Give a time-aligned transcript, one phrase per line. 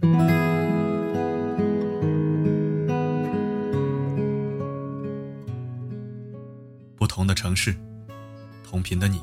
[0.00, 0.06] 不
[7.08, 7.74] 同的城市，
[8.62, 9.20] 同频的你，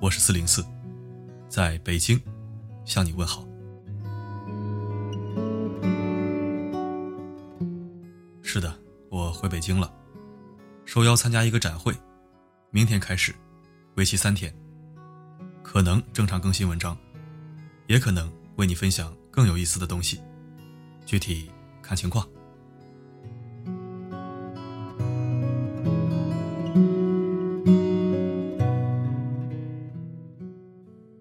[0.00, 0.64] 我是四零四，
[1.50, 2.18] 在北京
[2.86, 3.46] 向你问好。
[8.40, 8.74] 是的，
[9.10, 9.92] 我回北京了，
[10.86, 11.94] 受邀参加一个展会，
[12.70, 13.34] 明天开始，
[13.96, 14.50] 为期三天，
[15.62, 16.96] 可能正常更新文章，
[17.86, 20.20] 也可能为你分享更有意思的东西，
[21.06, 21.48] 具体
[21.80, 22.28] 看情况。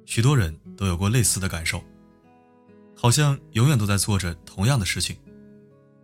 [0.08, 1.80] 许多人都有过类似的感受，
[2.96, 5.16] 好像永远都在做着同样的事情，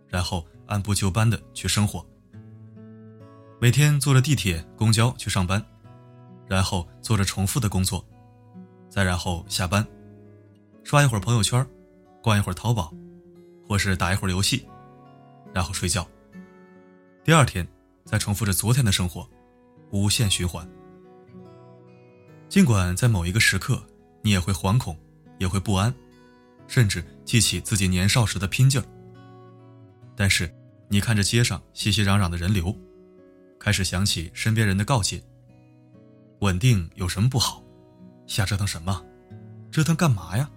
[0.06, 2.06] 然后按部就班的去生活。
[3.60, 5.60] 每天坐着地铁、公交去上班，
[6.46, 8.06] 然后做着重复的工作，
[8.88, 9.84] 再然后下班，
[10.84, 11.66] 刷一会儿朋友圈，
[12.24, 12.90] 逛一会儿淘宝，
[13.68, 14.66] 或是打一会儿游戏，
[15.52, 16.08] 然后睡觉。
[17.22, 17.68] 第二天
[18.06, 19.28] 再重复着昨天的生活，
[19.90, 20.66] 无限循环。
[22.48, 23.80] 尽管在某一个时刻。
[24.26, 24.98] 你也会惶恐，
[25.38, 25.94] 也会不安，
[26.66, 28.84] 甚至记起自己年少时的拼劲儿。
[30.16, 30.50] 但是，
[30.88, 32.74] 你看着街上熙熙攘攘的人流，
[33.60, 35.22] 开始想起身边人的告诫：
[36.40, 37.62] 稳定有什么不好？
[38.26, 39.04] 瞎折腾什么？
[39.70, 40.50] 折腾干嘛呀？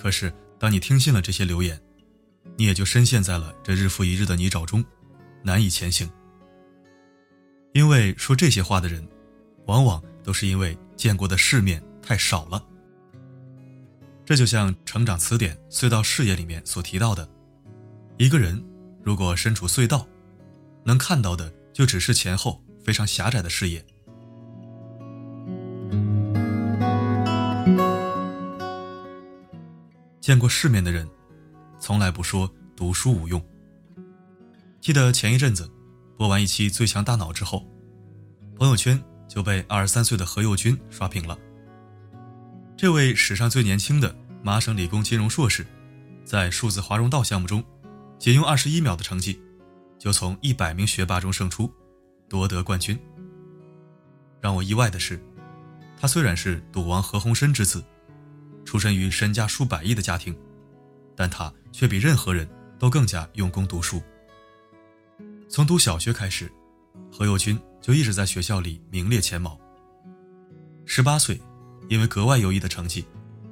[0.00, 1.78] 可是，当你听信了这些流言，
[2.56, 4.82] 你也就深陷在了这日复一日的泥沼中，
[5.42, 6.10] 难以前行。
[7.74, 9.06] 因为说这些话的人，
[9.66, 11.82] 往往都是因为见过的世面。
[12.02, 12.64] 太少了。
[14.24, 17.28] 这就像《成长词典》隧道视野里面所提到的，
[18.16, 18.60] 一个人
[19.04, 20.08] 如果身处隧道，
[20.82, 23.84] 能看到的就只是前后非常狭窄的视野。
[30.20, 31.08] 见过世面的人，
[31.78, 33.42] 从来不说读书无用。
[34.78, 35.70] 记得前一阵子
[36.18, 37.66] 播完一期《最强大脑》之后，
[38.58, 41.38] 朋友圈就被二十三岁的何猷君刷屏了。
[42.76, 45.66] 这位史上最年轻的麻省理工金融硕士，
[46.22, 47.64] 在数字华容道项目中，
[48.18, 49.40] 仅用二十一秒的成绩，
[49.98, 51.72] 就从一百名学霸中胜出，
[52.28, 52.98] 夺得冠军。
[54.38, 55.18] 让我意外的是，
[55.98, 57.82] 他虽然是赌王何鸿燊之子，
[58.70, 60.32] 出身于身家数百亿的家庭，
[61.16, 62.48] 但他却比任何人
[62.78, 64.00] 都更加用功读书。
[65.48, 66.48] 从读小学开始，
[67.10, 69.58] 何猷君就一直在学校里名列前茅。
[70.86, 71.40] 十八岁。
[71.88, 73.04] 因为格外优异的成绩，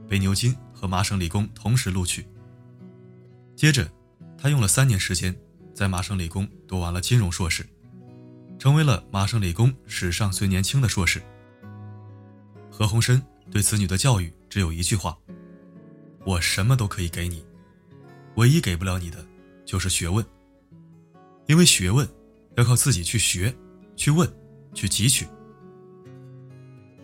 [0.09, 2.25] 被牛津和麻省理工同时录取。
[3.57, 3.91] 接着，
[4.41, 5.35] 他用了三年时间，
[5.75, 7.67] 在麻省理工读完了金融硕士，
[8.57, 11.21] 成为了麻省理工史上最年轻的硕士。
[12.71, 13.21] 何鸿燊
[13.51, 15.19] 对子女的教育只有一句话
[16.25, 17.45] ：“我什么都可以给你，
[18.37, 19.25] 唯一给不了你的
[19.65, 20.25] 就是学问。
[21.47, 22.09] 因为学问
[22.57, 23.55] 要靠自己去学、
[23.97, 24.31] 去问、
[24.75, 25.27] 去汲取。”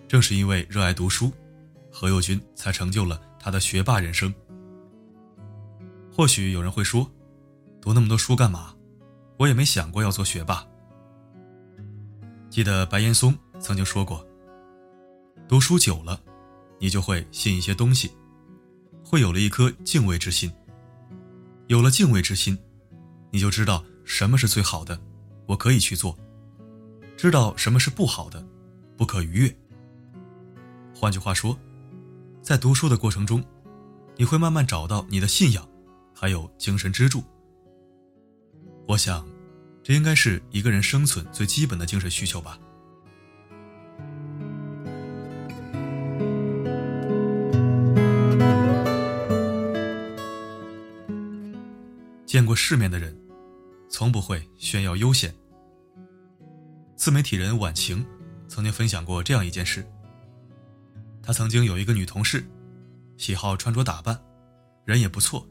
[0.09, 1.33] 正是因为热爱读书，
[1.91, 4.33] 何猷君才成就了他的学霸人生。
[6.13, 7.11] 或许有人会说，
[7.81, 8.75] 读那么多书干嘛？
[9.39, 10.65] 我也没想过要做学霸。
[12.49, 14.25] 记得白岩松曾经说过，
[15.49, 16.21] 读书久了，
[16.79, 18.11] 你就会信一些东西，
[19.05, 20.53] 会有了一颗敬畏之心。
[21.67, 22.59] 有了敬畏之心，
[23.31, 25.01] 你就知道什么是最好的，
[25.47, 26.15] 我可以去做；
[27.17, 28.47] 知道什么是不好的，
[28.97, 29.57] 不可逾越。
[30.95, 31.59] 换句话说，
[32.43, 33.43] 在读书的过程中，
[34.17, 35.67] 你会慢慢找到你的信仰，
[36.15, 37.25] 还有精神支柱。
[38.87, 39.27] 我想，
[39.83, 42.59] 这应该是一个人生存最基本的精神需求吧。
[52.35, 53.17] 见过世面的人，
[53.89, 55.33] 从不会炫耀悠闲。
[56.97, 58.05] 自媒体人晚晴
[58.49, 59.87] 曾经分享过这样一件事。
[61.23, 62.45] 他曾经有一个女同事，
[63.17, 64.21] 喜好穿着打扮，
[64.85, 65.47] 人也不错，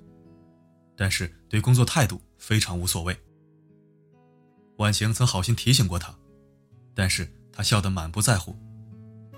[0.98, 3.18] 但是对工作态度非常无所谓。
[4.76, 6.14] 婉晴曾好心提醒过他，
[6.94, 8.54] 但是他笑得满不在乎。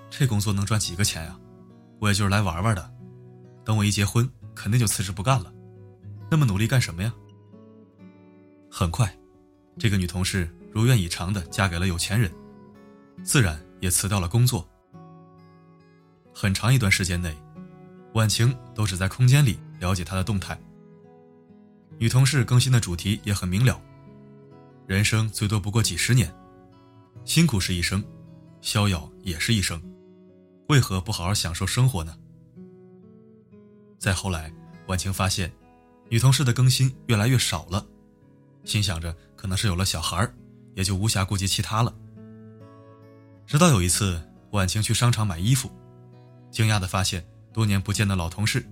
[0.09, 1.39] 这工作能赚几个钱呀？
[2.00, 2.91] 我也就是来玩玩的。
[3.63, 5.53] 等我一结婚，肯定就辞职不干了。
[6.31, 7.13] 那么努力干什么呀？
[8.77, 9.10] 很快，
[9.80, 12.30] 这个女同事如愿以偿的嫁给了有钱人，
[13.24, 14.68] 自然也辞掉了工作。
[16.33, 17.33] 很长一段时间内，
[18.16, 20.60] 婉晴都只在空间里了解他的动态。
[22.00, 23.81] 女同事更新的主题也很明了：
[24.86, 26.30] 人生最多不过几十年，
[27.24, 28.04] 辛苦是一生，
[28.60, 29.81] 逍遥也是一生，
[30.68, 32.13] 为何不好好享受生活呢？
[33.98, 34.54] 再后来，
[34.88, 35.50] 婉晴发现，
[36.10, 37.88] 女同事的更新越来越少了，
[38.65, 40.29] 心想着可能是有了小孩
[40.73, 41.95] 也就无暇顾及其他了。
[43.47, 44.21] 直到有一次，
[44.51, 45.71] 婉晴去商场买衣服，
[46.51, 48.65] 惊讶地发现多年不见的老同事，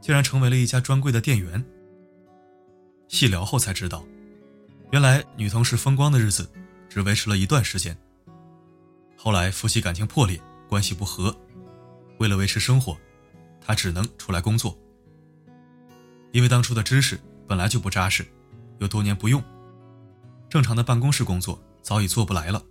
[0.00, 1.64] 竟然成为了一家专柜的店员。
[3.08, 4.04] 细聊后才知道，
[4.90, 6.50] 原来女同事风光的日子
[6.88, 7.96] 只维持了一段时间。
[9.16, 11.34] 后来夫妻感情破裂，关系不和，
[12.18, 12.98] 为了维持生活，
[13.60, 14.76] 她只能出来工作。
[16.32, 18.26] 因为当初的知识本来就不扎实，
[18.78, 19.42] 又多年不用，
[20.48, 22.62] 正常的办公室工作早已做不来了，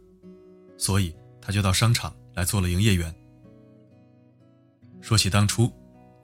[0.78, 3.14] 所以她就到商场来做了营业员。
[5.02, 5.72] 说起当初，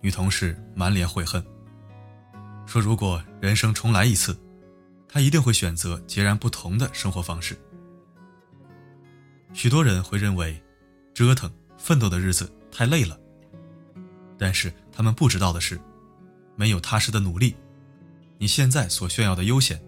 [0.02, 1.44] 女同事满脸悔恨。
[2.66, 4.38] 说：“如果人生重来一次，
[5.08, 7.58] 她一定会选择截然不同的生活方式。”
[9.54, 10.62] 许多人会认为，
[11.14, 13.20] 折腾、奋斗的日子太累了。
[14.38, 15.80] 但是他们不知道的是，
[16.56, 17.56] 没有踏实的努力，
[18.42, 19.80] 你现在所炫耀的悠闲，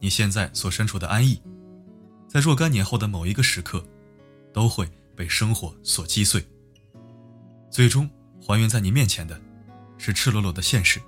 [0.00, 1.40] 你现在所身处的安逸，
[2.26, 3.80] 在若干年后的某一个时刻，
[4.52, 6.44] 都会被生活所击碎。
[7.70, 8.10] 最终
[8.42, 9.40] 还原在你面前的，
[9.96, 11.00] 是赤裸裸的现实。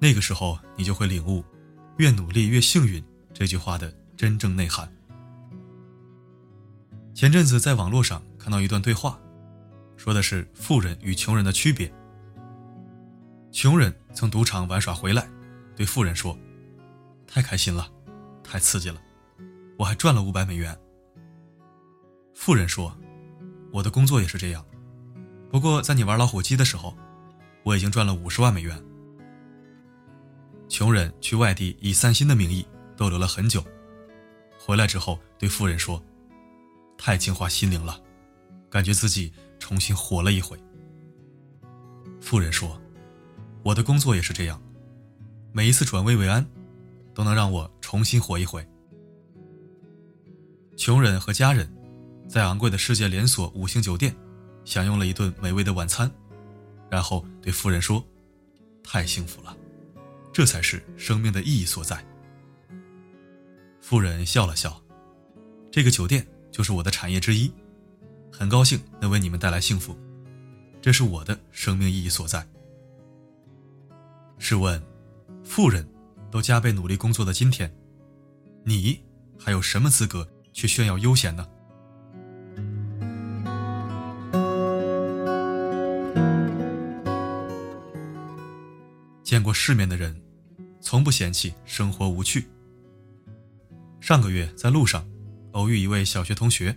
[0.00, 1.44] 那个时候，你就会领悟
[1.98, 3.00] “越努力越幸运”
[3.32, 4.92] 这句话的真正内涵。
[7.14, 9.16] 前阵子在网络上看到一段对话，
[9.96, 11.88] 说的是富人与穷人的区别。
[13.52, 15.28] 穷人从赌场玩耍回来，
[15.74, 16.38] 对富人说
[17.26, 17.90] ：“太开心了，
[18.42, 19.00] 太刺激了，
[19.76, 20.78] 我还赚了五百美元。”
[22.34, 22.96] 富人说
[23.72, 24.64] ：“我的工作也是这样，
[25.50, 26.96] 不过在你玩老虎机的时候，
[27.64, 28.80] 我已经赚了五十万美元。”
[30.68, 32.66] 穷人去外地以散心的名义
[32.96, 33.62] 逗留了很久，
[34.58, 36.02] 回来之后对富人说
[36.96, 38.00] ：“太净化心灵了，
[38.70, 40.58] 感觉自己重新活了一回。”
[42.20, 42.80] 富人说
[43.64, 44.62] ：“我的工作也是这样，
[45.50, 46.46] 每一次转危为安，
[47.14, 48.64] 都能让我重新活一回。”
[50.76, 51.72] 穷人和家人
[52.28, 54.14] 在昂贵的世界连锁五星酒店
[54.66, 56.10] 享用了一顿美味的晚餐，
[56.90, 58.04] 然后对富人说
[58.84, 59.56] ：“太幸福了。”
[60.30, 62.04] 这才是生命的意义所在。
[63.80, 64.82] 富人笑了笑，
[65.70, 67.50] 这个酒店就是我的产业之一，
[68.30, 69.96] 很高兴能为你们带来幸福，
[70.82, 72.46] 这是我的生命意义所在。
[74.38, 74.82] 试问，
[75.42, 75.88] 富人
[76.30, 77.74] 都加倍努力工作的今天，
[78.64, 79.00] 你
[79.38, 81.46] 还有什么资格去炫耀悠闲呢？
[89.22, 90.14] 见过世面的人。
[90.86, 92.46] 从不嫌弃生活无趣。
[94.00, 95.02] 上个月在路上，
[95.52, 96.76] 偶遇一位小学同学，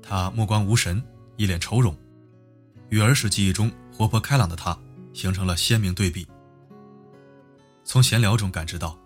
[0.00, 1.02] 他目光无神，
[1.36, 1.94] 一脸愁容，
[2.88, 4.78] 与儿时记忆中活泼开朗的他
[5.12, 6.24] 形成了鲜明对比。
[7.92, 8.96] 从闲聊中感知到，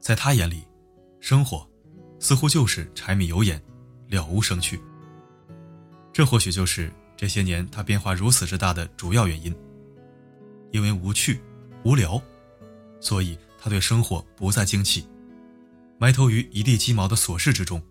[0.00, 0.66] 在他眼里，
[1.20, 1.68] 生活
[2.18, 3.62] 似乎就是柴米油盐，
[4.08, 4.80] 了无生趣。
[6.14, 9.54] 这或许就是这些年他变化如此之大的主要原因，
[10.70, 11.42] 因为无趣、
[11.84, 12.18] 无聊。
[13.00, 15.06] 所以他对生活不再惊奇，
[15.98, 17.82] 埋头于一地鸡毛的琐事之中，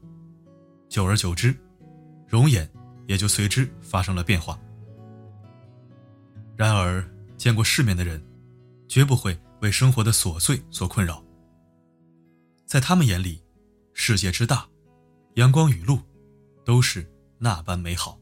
[0.90, 1.56] 久而久之，
[2.28, 2.68] 容颜
[3.06, 4.60] 也就随之发生了变化。
[6.58, 7.08] 然而，
[7.38, 8.20] 见过世面的人，
[8.88, 11.24] 绝不会为生活的琐碎所困扰。
[12.68, 13.42] 在他们眼里，
[13.94, 14.68] 世界之大，
[15.34, 16.00] 阳光雨露，
[16.64, 18.20] 都是那般美好。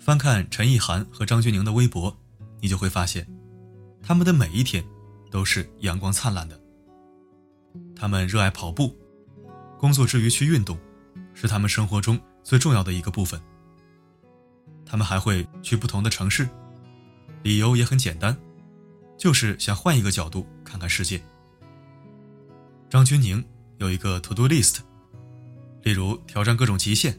[0.00, 2.16] 翻看陈意涵和张钧甯的微博。
[2.62, 3.26] 你就会发现，
[4.00, 4.84] 他们的每一天
[5.32, 6.58] 都是阳光灿烂的。
[7.96, 8.96] 他们热爱跑步，
[9.76, 10.78] 工作之余去运动，
[11.34, 13.42] 是他们生活中最重要的一个部分。
[14.86, 16.48] 他们还会去不同的城市，
[17.42, 18.36] 理由也很简单，
[19.16, 21.20] 就是想换一个角度看看世界。
[22.88, 23.44] 张钧甯
[23.78, 24.78] 有一个 to do list，
[25.82, 27.18] 例如挑战各种极限，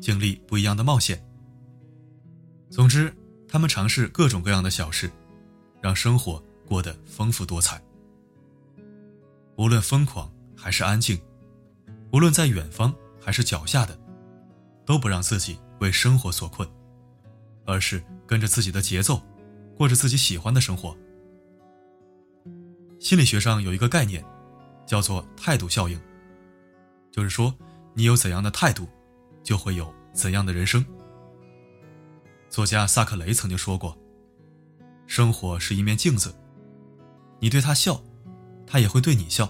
[0.00, 1.22] 经历不一样的冒险。
[2.70, 3.14] 总之。
[3.50, 5.10] 他们尝试各种各样的小事，
[5.80, 7.82] 让生活过得丰富多彩。
[9.56, 11.18] 无论疯狂还是安静，
[12.12, 13.98] 无论在远方还是脚下的，
[14.84, 16.68] 都不让自己为生活所困，
[17.64, 19.18] 而是跟着自己的节奏，
[19.78, 20.94] 过着自己喜欢的生活。
[22.98, 24.24] 心理学上有一个概念，
[24.84, 25.96] 叫做态度效应，
[27.12, 27.54] 就是说，
[27.94, 28.88] 你有怎样的态度，
[29.44, 30.84] 就会有怎样的人生。
[32.50, 33.96] 作家萨克雷曾经说过
[35.06, 36.34] ：“生活是一面镜子，
[37.38, 38.02] 你对他笑，
[38.66, 39.46] 他也会对你笑；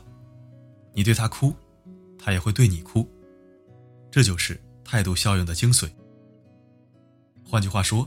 [0.93, 1.55] 你对他哭，
[2.19, 3.09] 他也会对你哭。
[4.11, 5.91] 这就是态度效应的精髓。
[7.43, 8.07] 换句话说，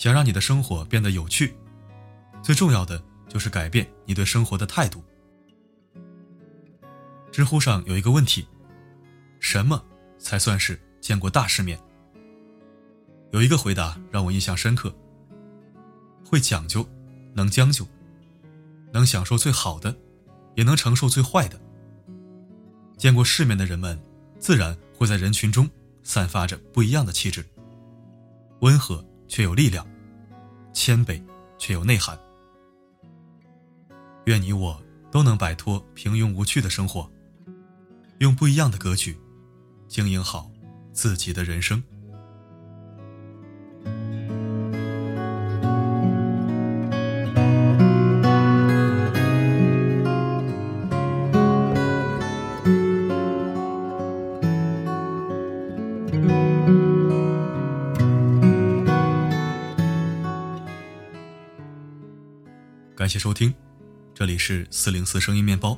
[0.00, 1.54] 想让你的生活变得有趣，
[2.42, 5.04] 最重要的就是改变你对生活的态度。
[7.30, 8.48] 知乎上有一个问题：
[9.40, 9.84] 什么
[10.18, 11.78] 才算是见过大世面？
[13.32, 14.90] 有一个回答让我印象深刻：
[16.24, 16.88] 会讲究，
[17.34, 17.86] 能将就，
[18.94, 19.94] 能享受最好的，
[20.54, 21.60] 也能承受最坏的。
[22.96, 24.02] 见过世面的人们，
[24.38, 25.68] 自然会在人群中
[26.02, 27.44] 散发着不一样的气质，
[28.60, 29.86] 温和却有力量。
[30.72, 31.22] 谦卑，
[31.58, 32.18] 却有内涵。
[34.26, 37.10] 愿你我都能摆脱平庸无趣的生活，
[38.18, 39.18] 用不一样的格局，
[39.88, 40.50] 经营好
[40.92, 41.82] 自己的人生。
[63.10, 63.52] 谢收听，
[64.14, 65.76] 这里是四零四声音面包。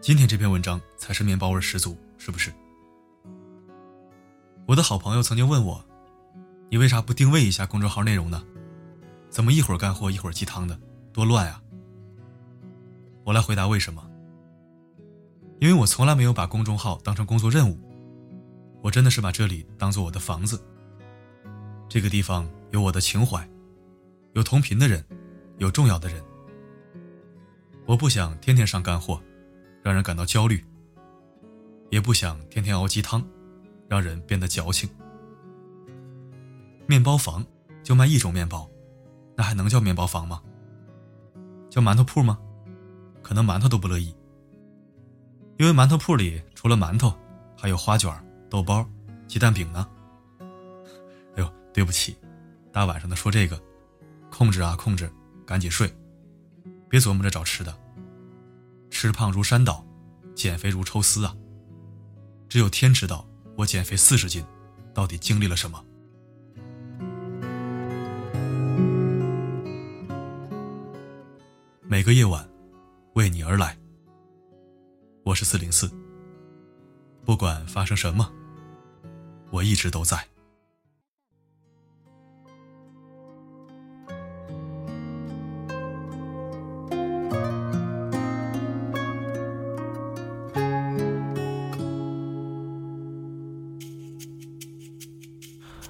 [0.00, 2.52] 今天这篇文章才是面包味十足，是不是？
[4.66, 5.84] 我的好朋友曾经问我，
[6.68, 8.40] 你为啥不定位一下公众号内容呢？
[9.30, 10.78] 怎么一会儿干货一会儿鸡汤的，
[11.12, 11.60] 多乱呀！
[13.24, 14.08] 我来回答为什么。
[15.58, 17.76] 因为我从来没有把公众号当成工作任务，
[18.80, 20.64] 我真的是把这里当做我的房子。
[21.88, 23.44] 这个地方有我的情怀，
[24.34, 25.04] 有同频的人。
[25.60, 26.24] 有重要的人，
[27.84, 29.22] 我不想天天上干货，
[29.82, 30.56] 让人感到焦虑；
[31.90, 33.22] 也不想天天熬鸡汤，
[33.86, 34.88] 让人变得矫情。
[36.86, 37.44] 面包房
[37.82, 38.66] 就卖一种面包，
[39.36, 40.40] 那还能叫面包房吗？
[41.68, 42.38] 叫馒头铺吗？
[43.22, 44.16] 可能馒头都不乐意，
[45.58, 47.14] 因为馒头铺里除了馒头，
[47.54, 48.10] 还有花卷、
[48.48, 48.88] 豆包、
[49.28, 49.86] 鸡蛋饼呢。
[51.36, 52.16] 哎呦，对不起，
[52.72, 53.62] 大晚上的说这个，
[54.30, 55.08] 控制啊，控制。
[55.50, 55.92] 赶紧睡，
[56.88, 57.76] 别琢磨着找吃的。
[58.88, 59.84] 吃胖如山倒，
[60.32, 61.36] 减肥如抽丝啊！
[62.48, 63.26] 只有天知道
[63.56, 64.44] 我减肥四十斤，
[64.94, 65.84] 到底经历了什么。
[71.82, 72.48] 每个夜晚，
[73.14, 73.76] 为你而来。
[75.24, 75.90] 我是四零四，
[77.24, 78.32] 不管发生什么，
[79.50, 80.29] 我一直都在。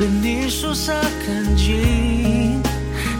[0.00, 0.94] 离你宿舍
[1.26, 2.62] 很近。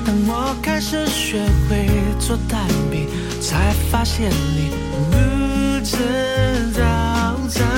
[0.07, 1.87] 当我开始学会
[2.19, 3.07] 做蛋饼，
[3.39, 5.99] 才发现你不吃
[6.73, 6.81] 早
[7.49, 7.69] 餐。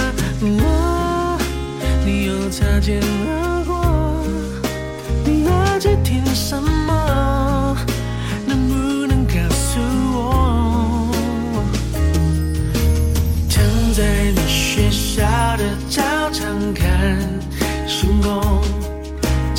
[0.40, 1.36] 我，
[2.06, 3.61] 你又擦肩而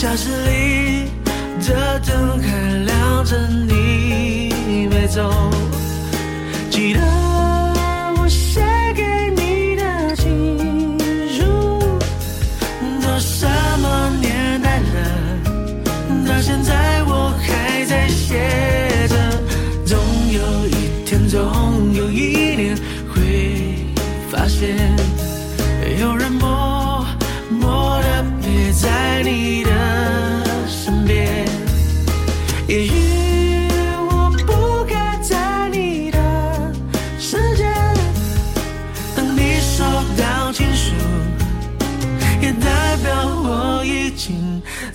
[0.03, 1.11] 教室里
[1.65, 5.31] 的灯还亮着，你没走。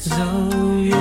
[0.09, 0.17] 走
[0.81, 0.97] 远。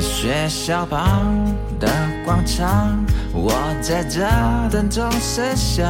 [0.00, 1.34] 学校旁
[1.78, 1.88] 的
[2.24, 3.04] 广场，
[3.40, 4.20] 我在这
[4.70, 5.86] 等钟声响。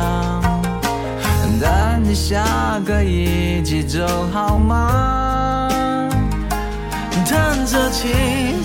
[1.61, 1.69] 等
[2.05, 2.45] 你下
[2.85, 5.69] 个一季走好吗？
[7.27, 8.13] 弹着琴，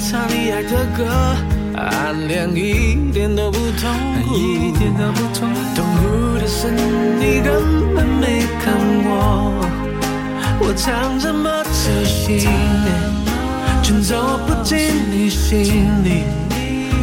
[0.10, 1.36] 唱你爱的歌，
[1.76, 3.90] 暗恋一点都不痛
[4.28, 5.60] 苦，一点都不痛苦。
[5.76, 8.74] 痛苦的是你根本没看
[9.06, 9.10] 我，
[10.60, 12.48] 我唱这么仔细，
[13.82, 14.78] 却走不进
[15.12, 16.24] 你心里，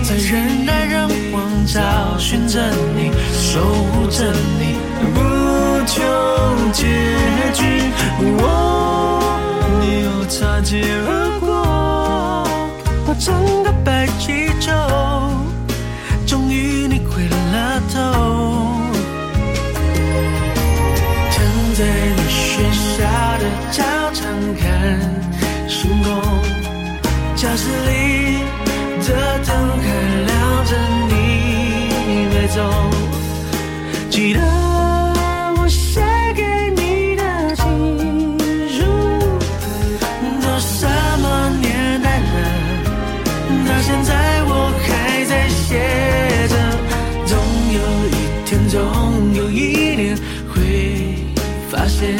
[0.02, 1.80] 在人来人往找
[2.18, 2.60] 寻着
[2.96, 4.74] 你，守护着你，
[5.14, 5.18] 不
[5.86, 6.02] 求
[6.72, 6.84] 结
[7.54, 7.62] 局。
[9.80, 11.08] 你又擦肩而
[11.40, 11.48] 过。
[13.06, 14.72] 我整个白气球，
[16.26, 17.98] 终于你回了头。
[21.32, 21.36] 躺
[21.74, 21.80] 在
[22.16, 22.38] 你学
[22.96, 22.98] 校
[23.38, 23.78] 的操
[24.12, 24.18] 场
[24.58, 24.62] 看
[25.68, 26.08] 星空，
[27.34, 28.19] 教室里
[34.10, 34.40] 记得
[35.56, 36.00] 我写
[36.34, 36.42] 给
[36.76, 37.22] 你的
[37.56, 38.38] 情
[38.68, 38.84] 书，
[40.42, 40.86] 都什
[41.22, 42.24] 么年代了？
[43.66, 44.10] 到现在
[44.44, 44.52] 我
[44.82, 44.88] 还
[45.24, 45.68] 在写
[46.48, 46.54] 着，
[47.26, 47.32] 总
[47.72, 48.10] 有一
[48.44, 48.78] 天，总
[49.34, 50.16] 有一年
[50.52, 50.54] 会
[51.70, 52.16] 发现，